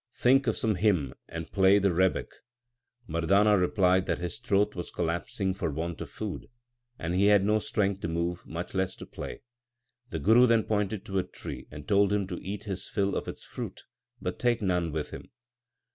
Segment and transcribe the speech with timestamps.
[0.15, 2.31] Think of some hymn and play the rebeck.
[3.07, 6.47] Mardana replied that his throat was collapsing for want of food,
[6.97, 9.43] and he had no strength to move, much less to play.
[10.09, 13.27] The Guru then pointed to a tree and told him to eat his fill of
[13.27, 13.83] its fruit,
[14.19, 15.29] but take none with him.